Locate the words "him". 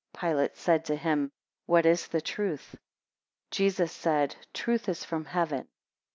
0.95-1.31